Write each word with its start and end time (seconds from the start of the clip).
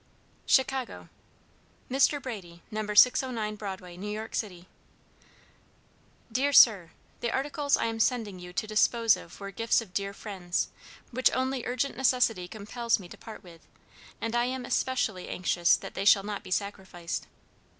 "CHICAGO,. 0.47 1.09
"MR 1.91 2.19
BRADY 2.19 2.63
No 2.71 2.91
609 2.91 3.55
Broadway, 3.55 3.93
N.Y. 3.93 4.27
City" 4.31 4.67
DEAR 6.31 6.51
SIR: 6.51 6.89
The 7.19 7.29
articles 7.29 7.77
I 7.77 7.85
am 7.85 7.99
sending 7.99 8.39
you 8.39 8.51
to 8.51 8.65
dispose 8.65 9.15
of 9.15 9.39
were 9.39 9.51
gifts 9.51 9.79
of 9.79 9.93
dear 9.93 10.11
friends, 10.15 10.69
which 11.11 11.29
only 11.35 11.67
urgent 11.67 11.95
necessity 11.97 12.47
compels 12.47 12.97
me 12.99 13.07
to 13.09 13.17
part 13.19 13.43
with, 13.43 13.61
and 14.19 14.35
I 14.35 14.45
am 14.45 14.65
especially 14.65 15.29
anxious 15.29 15.77
that 15.77 15.93
they 15.93 16.05
shall 16.05 16.23
not 16.23 16.43
be 16.43 16.49
sacrificed. 16.49 17.27